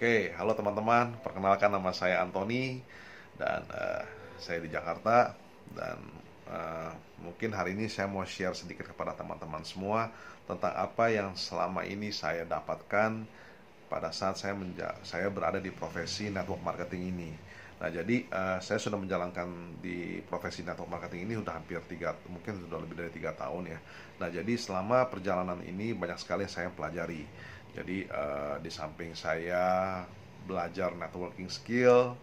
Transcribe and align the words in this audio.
Oke, 0.00 0.32
halo 0.32 0.56
teman-teman. 0.56 1.12
Perkenalkan 1.20 1.76
nama 1.76 1.92
saya 1.92 2.24
Anthony 2.24 2.80
dan 3.36 3.68
uh, 3.68 4.00
saya 4.40 4.64
di 4.64 4.72
Jakarta 4.72 5.36
dan 5.76 6.00
uh, 6.48 6.96
mungkin 7.20 7.52
hari 7.52 7.76
ini 7.76 7.84
saya 7.84 8.08
mau 8.08 8.24
share 8.24 8.56
sedikit 8.56 8.88
kepada 8.88 9.12
teman-teman 9.12 9.60
semua 9.60 10.08
tentang 10.48 10.72
apa 10.72 11.12
yang 11.12 11.36
selama 11.36 11.84
ini 11.84 12.16
saya 12.16 12.48
dapatkan 12.48 13.28
pada 13.92 14.08
saat 14.08 14.40
saya 14.40 14.56
menja 14.56 14.96
saya 15.04 15.28
berada 15.28 15.60
di 15.60 15.68
profesi 15.68 16.32
network 16.32 16.64
marketing 16.64 17.02
ini. 17.12 17.30
Nah, 17.80 17.92
jadi 17.92 18.24
uh, 18.32 18.56
saya 18.64 18.80
sudah 18.80 18.96
menjalankan 18.96 19.80
di 19.84 20.24
profesi 20.24 20.64
network 20.64 20.88
marketing 20.88 21.28
ini 21.28 21.44
sudah 21.44 21.60
hampir 21.60 21.76
tiga, 21.84 22.16
mungkin 22.24 22.56
sudah 22.56 22.80
lebih 22.80 23.04
dari 23.04 23.12
tiga 23.12 23.36
tahun 23.36 23.72
ya. 23.72 23.78
Nah, 24.16 24.32
jadi 24.32 24.52
selama 24.56 25.12
perjalanan 25.12 25.60
ini 25.60 25.92
banyak 25.92 26.16
sekali 26.16 26.48
yang 26.48 26.52
saya 26.56 26.68
pelajari. 26.72 27.24
Jadi 27.70 28.06
uh, 28.10 28.56
di 28.58 28.70
samping 28.70 29.14
saya 29.14 30.02
belajar 30.44 30.90
networking 30.96 31.46
skill, 31.46 32.18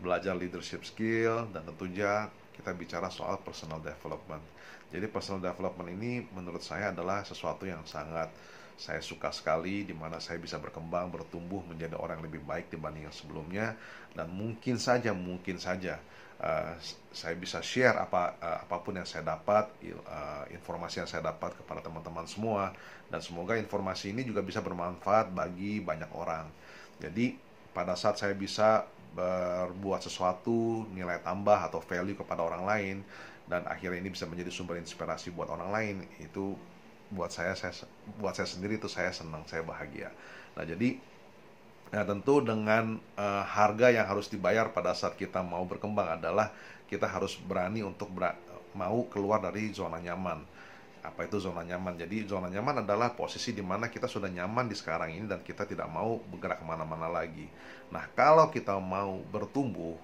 belajar 0.00 0.32
leadership 0.32 0.84
skill, 0.84 1.48
dan 1.52 1.64
tentunya 1.68 2.32
kita 2.56 2.72
bicara 2.72 3.12
soal 3.12 3.40
personal 3.44 3.80
development. 3.84 4.40
Jadi 4.88 5.06
personal 5.12 5.44
development 5.44 5.92
ini 5.92 6.24
menurut 6.32 6.64
saya 6.64 6.94
adalah 6.94 7.20
sesuatu 7.26 7.68
yang 7.68 7.84
sangat 7.84 8.32
saya 8.76 9.00
suka 9.00 9.32
sekali 9.32 9.88
di 9.88 9.96
mana 9.96 10.20
saya 10.20 10.36
bisa 10.36 10.60
berkembang, 10.60 11.08
bertumbuh 11.08 11.64
menjadi 11.64 11.96
orang 11.96 12.20
yang 12.20 12.26
lebih 12.28 12.44
baik 12.44 12.68
dibanding 12.68 13.08
yang 13.08 13.16
sebelumnya 13.16 13.72
dan 14.12 14.28
mungkin 14.28 14.76
saja 14.76 15.16
mungkin 15.16 15.56
saja 15.56 15.96
uh, 16.40 16.76
saya 17.08 17.34
bisa 17.40 17.64
share 17.64 17.96
apa 17.96 18.36
uh, 18.36 18.58
apa 18.68 18.76
pun 18.84 19.00
yang 19.00 19.08
saya 19.08 19.24
dapat 19.24 19.72
uh, 20.04 20.44
informasi 20.52 21.00
yang 21.00 21.08
saya 21.08 21.24
dapat 21.24 21.56
kepada 21.56 21.80
teman-teman 21.80 22.28
semua 22.28 22.76
dan 23.08 23.24
semoga 23.24 23.56
informasi 23.56 24.12
ini 24.12 24.28
juga 24.28 24.44
bisa 24.44 24.60
bermanfaat 24.60 25.32
bagi 25.32 25.80
banyak 25.80 26.12
orang. 26.12 26.44
Jadi 27.00 27.36
pada 27.72 27.96
saat 27.96 28.20
saya 28.20 28.36
bisa 28.36 28.84
berbuat 29.16 30.04
sesuatu 30.04 30.84
nilai 30.92 31.24
tambah 31.24 31.56
atau 31.56 31.80
value 31.80 32.16
kepada 32.16 32.44
orang 32.44 32.68
lain 32.68 32.96
dan 33.48 33.64
akhirnya 33.64 34.04
ini 34.04 34.12
bisa 34.12 34.28
menjadi 34.28 34.52
sumber 34.52 34.76
inspirasi 34.76 35.32
buat 35.32 35.48
orang 35.48 35.70
lain 35.72 35.96
itu 36.20 36.52
buat 37.10 37.30
saya 37.30 37.54
saya 37.54 37.72
buat 38.18 38.34
saya 38.34 38.48
sendiri 38.50 38.78
itu 38.82 38.90
saya 38.90 39.14
senang 39.14 39.46
saya 39.46 39.62
bahagia. 39.62 40.10
Nah 40.58 40.66
jadi 40.66 40.98
nah 41.94 42.02
tentu 42.02 42.42
dengan 42.42 42.98
uh, 43.14 43.44
harga 43.46 43.94
yang 43.94 44.10
harus 44.10 44.26
dibayar 44.26 44.66
pada 44.74 44.90
saat 44.90 45.14
kita 45.14 45.38
mau 45.46 45.62
berkembang 45.62 46.18
adalah 46.18 46.50
kita 46.90 47.06
harus 47.06 47.38
berani 47.38 47.86
untuk 47.86 48.10
ber 48.10 48.34
mau 48.74 49.06
keluar 49.08 49.40
dari 49.40 49.72
zona 49.72 49.96
nyaman. 50.02 50.44
Apa 51.00 51.24
itu 51.24 51.38
zona 51.38 51.62
nyaman? 51.62 51.94
Jadi 51.96 52.26
zona 52.26 52.50
nyaman 52.50 52.82
adalah 52.82 53.14
posisi 53.14 53.54
di 53.54 53.62
mana 53.62 53.86
kita 53.86 54.10
sudah 54.10 54.26
nyaman 54.26 54.66
di 54.66 54.74
sekarang 54.74 55.14
ini 55.14 55.24
dan 55.30 55.40
kita 55.40 55.64
tidak 55.64 55.86
mau 55.86 56.18
bergerak 56.28 56.60
ke 56.60 56.66
mana-mana 56.66 57.06
lagi. 57.06 57.46
Nah 57.94 58.04
kalau 58.12 58.50
kita 58.50 58.76
mau 58.76 59.22
bertumbuh 59.30 59.94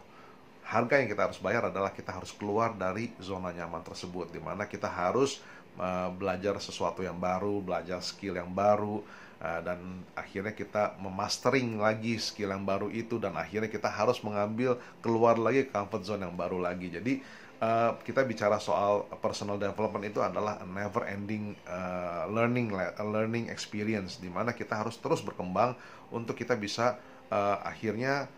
harga 0.63 1.03
yang 1.03 1.11
kita 1.11 1.29
harus 1.29 1.43
bayar 1.43 1.69
adalah 1.69 1.91
kita 1.91 2.15
harus 2.15 2.31
keluar 2.33 2.73
dari 2.79 3.11
zona 3.19 3.51
nyaman 3.51 3.83
tersebut 3.83 4.31
di 4.31 4.39
mana 4.39 4.65
kita 4.71 4.87
harus 4.87 5.43
uh, 5.81 6.13
belajar 6.13 6.59
sesuatu 6.61 7.01
yang 7.01 7.17
baru, 7.17 7.65
belajar 7.65 8.05
skill 8.05 8.37
yang 8.37 8.53
baru, 8.53 9.01
uh, 9.41 9.61
dan 9.65 10.05
akhirnya 10.13 10.53
kita 10.53 10.99
memastering 11.01 11.81
lagi 11.81 12.21
skill 12.21 12.53
yang 12.53 12.65
baru 12.65 12.93
itu 12.93 13.17
dan 13.17 13.33
akhirnya 13.37 13.73
kita 13.73 13.89
harus 13.89 14.21
mengambil 14.21 14.77
keluar 15.01 15.41
lagi 15.41 15.69
comfort 15.69 16.03
zone 16.05 16.29
yang 16.29 16.37
baru 16.37 16.61
lagi. 16.61 16.93
Jadi 16.93 17.25
uh, 17.65 17.97
kita 18.05 18.27
bicara 18.29 18.61
soal 18.61 19.09
personal 19.25 19.57
development 19.57 20.05
itu 20.05 20.21
adalah 20.21 20.61
never 20.69 21.09
ending 21.09 21.57
learning 22.29 22.75
learning 23.01 23.49
experience 23.49 24.21
di 24.21 24.29
mana 24.29 24.53
kita 24.53 24.77
harus 24.77 25.01
terus 25.01 25.25
berkembang 25.25 25.73
untuk 26.13 26.37
kita 26.37 26.53
bisa 26.53 27.01
akhirnya 27.65 28.29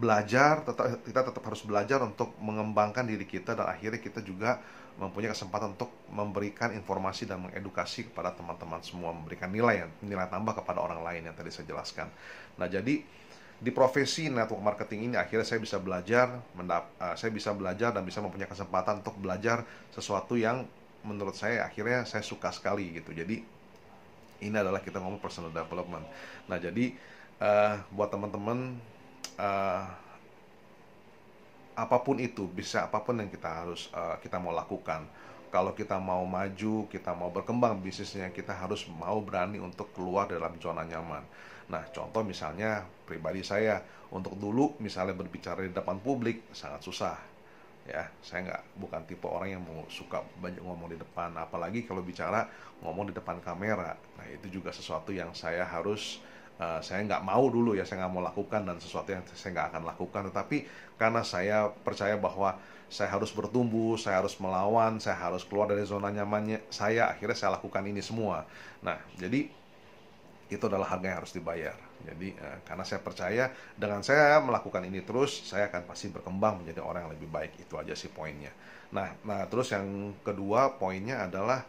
belajar 0.00 0.64
kita 1.04 1.28
tetap 1.28 1.44
harus 1.44 1.60
belajar 1.60 2.00
untuk 2.00 2.32
mengembangkan 2.40 3.04
diri 3.04 3.28
kita 3.28 3.52
dan 3.52 3.68
akhirnya 3.68 4.00
kita 4.00 4.24
juga 4.24 4.60
mempunyai 4.98 5.30
kesempatan 5.30 5.78
untuk 5.78 5.94
memberikan 6.10 6.74
informasi 6.74 7.22
dan 7.24 7.38
mengedukasi 7.46 8.10
kepada 8.10 8.34
teman-teman 8.34 8.82
semua, 8.82 9.14
memberikan 9.14 9.46
nilai 9.46 9.86
nilai 10.02 10.26
tambah 10.26 10.58
kepada 10.58 10.82
orang 10.82 11.06
lain 11.06 11.30
yang 11.30 11.36
tadi 11.38 11.54
saya 11.54 11.70
jelaskan. 11.70 12.10
Nah, 12.58 12.66
jadi 12.66 13.06
di 13.58 13.70
profesi 13.74 14.30
network 14.30 14.62
marketing 14.62 15.10
ini 15.10 15.16
akhirnya 15.18 15.46
saya 15.46 15.62
bisa 15.62 15.78
belajar, 15.78 16.42
mendap, 16.54 16.90
uh, 16.98 17.14
saya 17.14 17.30
bisa 17.30 17.54
belajar 17.54 17.94
dan 17.94 18.02
bisa 18.02 18.18
mempunyai 18.18 18.50
kesempatan 18.50 19.02
untuk 19.02 19.14
belajar 19.18 19.62
sesuatu 19.94 20.34
yang 20.34 20.66
menurut 21.06 21.34
saya 21.38 21.62
akhirnya 21.62 22.02
saya 22.02 22.26
suka 22.26 22.50
sekali 22.50 22.98
gitu. 22.98 23.14
Jadi 23.14 23.38
ini 24.42 24.56
adalah 24.58 24.82
kita 24.82 24.98
ngomong 24.98 25.22
personal 25.22 25.54
development. 25.54 26.06
Nah, 26.50 26.58
jadi 26.58 26.94
uh, 27.38 27.82
buat 27.94 28.10
teman-teman 28.10 28.78
uh, 29.38 29.86
apa 31.78 32.02
pun 32.02 32.18
itu 32.18 32.50
bisa 32.50 32.90
apa 32.90 32.98
pun 33.06 33.22
yang 33.22 33.30
kita 33.30 33.46
harus 33.46 33.86
uh, 33.94 34.18
kita 34.18 34.42
mau 34.42 34.50
lakukan. 34.50 35.06
Kalau 35.48 35.72
kita 35.72 35.96
mau 35.96 36.26
maju 36.26 36.90
kita 36.90 37.14
mau 37.14 37.30
berkembang 37.30 37.78
bisnisnya 37.78 38.34
kita 38.34 38.52
harus 38.52 38.84
mau 38.90 39.22
berani 39.22 39.62
untuk 39.62 39.94
keluar 39.94 40.26
dalam 40.26 40.58
zona 40.58 40.82
nyaman. 40.82 41.22
Nah 41.70 41.86
contoh 41.94 42.26
misalnya 42.26 42.82
pribadi 43.06 43.46
saya 43.46 43.78
untuk 44.10 44.34
dulu 44.36 44.74
misalnya 44.82 45.14
berbicara 45.14 45.62
di 45.64 45.70
depan 45.70 46.02
publik 46.02 46.50
sangat 46.50 46.82
susah 46.82 47.16
ya. 47.86 48.10
Saya 48.20 48.50
nggak 48.50 48.62
bukan 48.76 49.00
tipe 49.06 49.24
orang 49.30 49.56
yang 49.56 49.62
mau 49.62 49.86
suka 49.88 50.20
banyak 50.42 50.60
ngomong 50.60 50.92
di 50.92 50.98
depan 51.00 51.32
apalagi 51.38 51.86
kalau 51.86 52.02
bicara 52.02 52.44
ngomong 52.82 53.08
di 53.08 53.14
depan 53.14 53.38
kamera. 53.40 53.94
Nah 54.18 54.26
itu 54.28 54.50
juga 54.50 54.74
sesuatu 54.74 55.14
yang 55.14 55.32
saya 55.32 55.62
harus 55.64 56.20
uh, 56.58 56.80
saya 56.82 57.06
nggak 57.06 57.22
mau 57.24 57.46
dulu 57.48 57.78
ya 57.78 57.86
saya 57.86 58.04
nggak 58.04 58.12
mau 58.12 58.22
lakukan 58.22 58.66
dan 58.66 58.76
sesuatu 58.82 59.14
yang 59.14 59.22
saya 59.32 59.50
nggak 59.54 59.68
akan 59.74 59.82
lakukan. 59.86 60.22
Tetapi 60.30 60.56
karena 60.98 61.22
saya 61.22 61.70
percaya 61.70 62.18
bahwa 62.18 62.58
saya 62.88 63.12
harus 63.12 63.30
bertumbuh 63.36 64.00
saya 64.00 64.24
harus 64.24 64.40
melawan 64.40 64.96
saya 64.96 65.20
harus 65.20 65.44
keluar 65.44 65.68
dari 65.68 65.84
zona 65.84 66.08
nyamannya 66.08 66.72
saya 66.72 67.12
akhirnya 67.12 67.36
saya 67.36 67.50
lakukan 67.60 67.84
ini 67.84 68.00
semua. 68.00 68.48
Nah 68.80 68.96
jadi 69.20 69.44
itu 70.48 70.64
adalah 70.64 70.88
harga 70.88 71.04
yang 71.04 71.18
harus 71.20 71.36
dibayar. 71.36 71.76
Jadi 72.08 72.32
uh, 72.40 72.58
karena 72.64 72.84
saya 72.88 73.04
percaya 73.04 73.44
dengan 73.76 74.00
saya 74.00 74.40
melakukan 74.40 74.80
ini 74.88 75.04
terus 75.04 75.44
saya 75.44 75.68
akan 75.68 75.84
pasti 75.84 76.08
berkembang 76.08 76.64
menjadi 76.64 76.80
orang 76.80 77.06
yang 77.06 77.12
lebih 77.12 77.28
baik. 77.28 77.52
Itu 77.60 77.76
aja 77.76 77.92
sih 77.92 78.08
poinnya. 78.08 78.50
Nah 78.96 79.12
nah 79.28 79.44
terus 79.44 79.68
yang 79.76 80.16
kedua 80.24 80.80
poinnya 80.80 81.28
adalah 81.28 81.68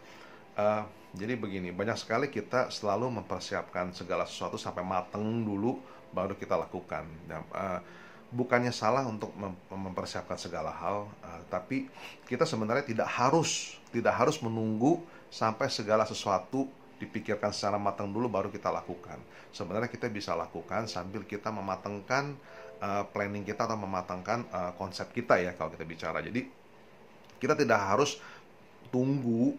uh, 0.56 0.88
jadi 1.10 1.34
begini, 1.34 1.74
banyak 1.74 1.98
sekali 1.98 2.26
kita 2.30 2.70
selalu 2.70 3.10
mempersiapkan 3.22 3.90
segala 3.90 4.22
sesuatu 4.30 4.54
sampai 4.54 4.86
mateng 4.86 5.42
dulu 5.42 5.82
baru 6.14 6.38
kita 6.38 6.54
lakukan. 6.54 7.02
Dan, 7.26 7.42
uh, 7.50 7.82
bukannya 8.30 8.70
salah 8.70 9.02
untuk 9.10 9.34
mem 9.34 9.58
mempersiapkan 9.74 10.38
segala 10.38 10.70
hal, 10.70 11.10
uh, 11.10 11.42
tapi 11.50 11.90
kita 12.30 12.46
sebenarnya 12.46 12.86
tidak 12.86 13.10
harus 13.10 13.74
tidak 13.90 14.14
harus 14.14 14.38
menunggu 14.38 15.02
sampai 15.34 15.66
segala 15.66 16.06
sesuatu 16.06 16.70
dipikirkan 17.02 17.50
secara 17.50 17.74
matang 17.74 18.06
dulu 18.06 18.30
baru 18.30 18.46
kita 18.46 18.70
lakukan. 18.70 19.18
Sebenarnya 19.50 19.90
kita 19.90 20.06
bisa 20.06 20.38
lakukan 20.38 20.86
sambil 20.86 21.26
kita 21.26 21.50
mematangkan 21.50 22.38
uh, 22.78 23.02
planning 23.10 23.42
kita 23.42 23.66
atau 23.66 23.74
mematangkan 23.74 24.46
uh, 24.54 24.72
konsep 24.78 25.10
kita 25.10 25.42
ya 25.42 25.58
kalau 25.58 25.74
kita 25.74 25.82
bicara. 25.82 26.22
Jadi 26.22 26.46
kita 27.42 27.58
tidak 27.58 27.82
harus 27.82 28.22
tunggu 28.94 29.58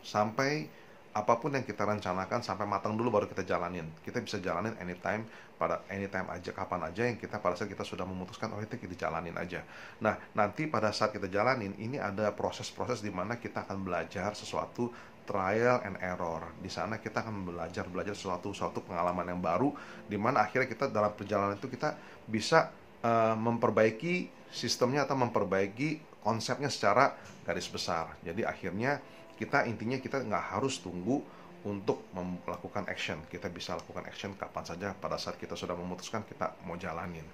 sampai 0.00 0.72
apa 1.16 1.40
pun 1.40 1.48
yang 1.56 1.64
kita 1.64 1.88
rencanakan 1.88 2.44
sampai 2.44 2.68
matang 2.68 2.92
dulu 2.92 3.08
baru 3.08 3.24
kita 3.24 3.40
jalanin. 3.48 3.88
Kita 4.04 4.20
bisa 4.20 4.36
jalanin 4.36 4.76
anytime 4.76 5.24
pada 5.56 5.80
anytime 5.88 6.28
aja 6.28 6.52
kapan 6.52 6.92
aja 6.92 7.08
yang 7.08 7.16
kita 7.16 7.40
pada 7.40 7.56
saat 7.56 7.72
kita 7.72 7.80
sudah 7.88 8.04
memutuskan 8.04 8.52
oh 8.52 8.60
itu 8.60 8.76
kita 8.76 9.08
jalanin 9.08 9.32
aja. 9.40 9.64
Nah, 10.04 10.20
nanti 10.36 10.68
pada 10.68 10.92
saat 10.92 11.16
kita 11.16 11.32
jalanin 11.32 11.72
ini 11.80 11.96
ada 11.96 12.28
proses-proses 12.36 13.00
di 13.00 13.08
mana 13.08 13.40
kita 13.40 13.64
akan 13.64 13.80
belajar 13.80 14.36
sesuatu 14.36 14.92
trial 15.24 15.80
and 15.88 15.96
error. 16.04 16.52
Di 16.60 16.68
sana 16.68 17.00
kita 17.00 17.24
akan 17.24 17.48
belajar 17.48 17.88
belajar 17.88 18.12
sesuatu 18.12 18.52
suatu 18.52 18.84
pengalaman 18.84 19.24
yang 19.32 19.40
baru 19.40 19.72
di 20.04 20.20
mana 20.20 20.44
akhirnya 20.44 20.68
kita 20.68 20.92
dalam 20.92 21.16
perjalanan 21.16 21.56
itu 21.56 21.72
kita 21.72 21.96
bisa 22.28 22.68
uh, 23.00 23.32
memperbaiki 23.32 24.28
sistemnya 24.52 25.08
atau 25.08 25.16
memperbaiki 25.16 26.20
konsepnya 26.20 26.68
secara 26.68 27.16
garis 27.48 27.72
besar. 27.72 28.20
Jadi 28.20 28.44
akhirnya 28.44 29.00
kita 29.36 29.68
intinya 29.68 30.00
kita 30.00 30.24
nggak 30.24 30.56
harus 30.56 30.80
tunggu 30.80 31.20
untuk 31.66 32.06
melakukan 32.14 32.86
action. 32.86 33.18
Kita 33.26 33.50
bisa 33.50 33.74
lakukan 33.74 34.06
action 34.06 34.32
kapan 34.38 34.64
saja. 34.64 34.88
Pada 34.94 35.18
saat 35.18 35.36
kita 35.36 35.58
sudah 35.58 35.74
memutuskan 35.74 36.22
kita 36.22 36.54
mau 36.62 36.78
jalanin. 36.78 37.26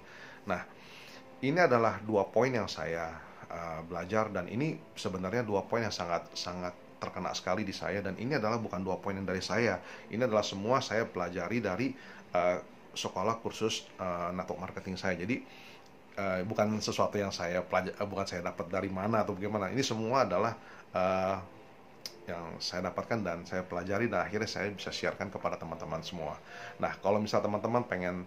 Nah 0.49 0.65
ini 1.43 1.59
adalah 1.59 2.01
dua 2.01 2.27
poin 2.27 2.49
yang 2.49 2.65
saya 2.65 3.13
uh, 3.47 3.81
belajar 3.85 4.33
dan 4.33 4.49
ini 4.49 4.79
sebenarnya 4.97 5.45
dua 5.45 5.63
poin 5.63 5.85
yang 5.85 5.93
sangat 5.93 6.27
sangat 6.33 6.73
terkena 6.97 7.35
sekali 7.35 7.67
di 7.67 7.75
saya 7.75 7.99
dan 7.99 8.15
ini 8.15 8.39
adalah 8.39 8.55
bukan 8.57 8.79
dua 8.79 8.97
poin 8.97 9.13
yang 9.13 9.27
dari 9.27 9.43
saya. 9.43 9.77
Ini 10.09 10.23
adalah 10.23 10.43
semua 10.43 10.79
saya 10.79 11.05
pelajari 11.05 11.59
dari 11.59 11.87
uh, 12.33 12.57
sekolah 12.95 13.37
kursus 13.43 13.85
uh, 14.01 14.33
network 14.33 14.59
marketing 14.63 14.95
saya. 14.97 15.19
Jadi 15.19 15.43
uh, 16.17 16.41
bukan 16.47 16.79
sesuatu 16.79 17.19
yang 17.19 17.29
saya 17.29 17.61
pelajari 17.61 17.95
uh, 18.01 18.07
bukan 18.07 18.25
saya 18.25 18.41
dapat 18.49 18.71
dari 18.71 18.89
mana 18.89 19.21
atau 19.21 19.35
bagaimana. 19.35 19.69
Ini 19.69 19.83
semua 19.83 20.23
adalah 20.25 20.55
uh, 20.95 21.37
yang 22.23 22.55
saya 22.63 22.87
dapatkan 22.87 23.19
dan 23.19 23.43
saya 23.43 23.67
pelajari 23.67 24.07
dan 24.07 24.23
akhirnya 24.23 24.47
saya 24.47 24.71
bisa 24.71 24.95
siarkan 24.95 25.27
kepada 25.27 25.59
teman-teman 25.59 25.99
semua. 25.99 26.39
Nah, 26.79 26.95
kalau 27.03 27.19
misal 27.19 27.43
teman-teman 27.43 27.83
pengen 27.83 28.23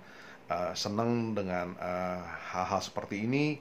uh, 0.52 0.73
seneng 0.76 1.32
dengan 1.32 1.73
hal-hal 2.52 2.81
uh, 2.81 2.84
seperti 2.84 3.25
ini 3.25 3.56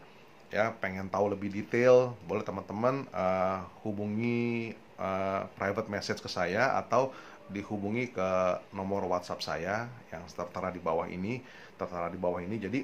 ya 0.54 0.72
pengen 0.78 1.10
tahu 1.10 1.34
lebih 1.34 1.50
detail 1.50 2.14
boleh 2.30 2.46
teman-teman 2.46 3.10
uh, 3.12 3.66
hubungi 3.82 4.78
uh, 5.02 5.50
private 5.58 5.90
message 5.90 6.22
ke 6.22 6.30
saya 6.30 6.78
atau 6.78 7.10
dihubungi 7.50 8.10
ke 8.14 8.30
nomor 8.74 9.06
WhatsApp 9.06 9.42
saya 9.42 9.86
yang 10.10 10.26
tertera 10.26 10.74
di 10.74 10.82
bawah 10.82 11.06
ini 11.06 11.42
tertera 11.78 12.10
di 12.10 12.18
bawah 12.18 12.42
ini 12.42 12.58
jadi 12.58 12.80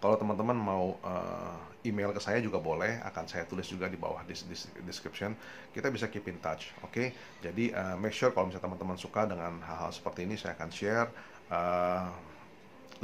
kalau 0.00 0.16
teman-teman 0.20 0.56
mau 0.56 0.96
uh, 1.00 1.58
email 1.84 2.12
ke 2.12 2.20
saya 2.20 2.40
juga 2.40 2.60
boleh 2.60 3.00
akan 3.04 3.24
saya 3.28 3.44
tulis 3.44 3.68
juga 3.68 3.88
di 3.88 4.00
bawah 4.00 4.24
di, 4.24 4.32
di 4.32 4.56
description 4.84 5.36
kita 5.72 5.92
bisa 5.92 6.08
keep 6.08 6.24
in 6.28 6.40
touch 6.40 6.72
oke 6.80 6.92
okay? 6.92 7.12
jadi 7.44 7.72
uh, 7.76 7.96
make 8.00 8.16
sure 8.16 8.32
kalau 8.32 8.48
misalnya 8.48 8.68
teman-teman 8.68 8.96
suka 8.96 9.28
dengan 9.28 9.60
hal-hal 9.60 9.92
seperti 9.92 10.24
ini 10.24 10.40
saya 10.40 10.56
akan 10.56 10.68
share 10.72 11.08
uh, 11.52 12.08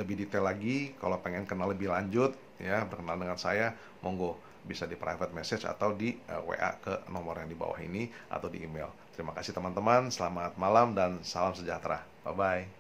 lebih 0.01 0.25
detail 0.25 0.49
lagi 0.49 0.97
kalau 0.97 1.21
pengen 1.21 1.45
kenal 1.45 1.69
lebih 1.69 1.93
lanjut 1.93 2.33
ya 2.57 2.85
berkenal 2.89 3.17
dengan 3.21 3.37
saya 3.37 3.77
monggo 4.01 4.37
bisa 4.65 4.85
di 4.85 4.97
private 4.97 5.33
message 5.33 5.65
atau 5.65 5.97
di 5.97 6.17
uh, 6.29 6.45
WA 6.45 6.77
ke 6.81 7.09
nomor 7.09 7.41
yang 7.41 7.49
di 7.49 7.57
bawah 7.57 7.81
ini 7.81 8.13
atau 8.29 8.53
di 8.53 8.61
email. 8.61 8.93
Terima 9.17 9.33
kasih 9.33 9.57
teman-teman, 9.57 10.13
selamat 10.13 10.61
malam 10.61 10.93
dan 10.93 11.21
salam 11.25 11.57
sejahtera. 11.57 12.05
Bye 12.25 12.37
bye. 12.37 12.80